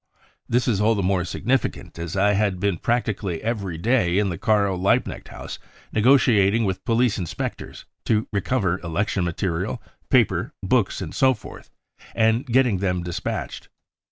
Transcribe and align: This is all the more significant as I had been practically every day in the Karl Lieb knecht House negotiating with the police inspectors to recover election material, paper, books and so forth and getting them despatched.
This 0.49 0.67
is 0.67 0.81
all 0.81 0.95
the 0.95 1.03
more 1.03 1.23
significant 1.23 1.99
as 1.99 2.17
I 2.17 2.33
had 2.33 2.59
been 2.59 2.79
practically 2.79 3.39
every 3.43 3.77
day 3.77 4.17
in 4.17 4.29
the 4.29 4.37
Karl 4.39 4.75
Lieb 4.75 5.03
knecht 5.05 5.27
House 5.27 5.59
negotiating 5.93 6.65
with 6.65 6.77
the 6.77 6.83
police 6.85 7.19
inspectors 7.19 7.85
to 8.05 8.27
recover 8.31 8.79
election 8.79 9.23
material, 9.23 9.79
paper, 10.09 10.53
books 10.63 11.01
and 11.03 11.13
so 11.13 11.35
forth 11.35 11.69
and 12.15 12.47
getting 12.47 12.79
them 12.79 13.03
despatched. 13.03 13.69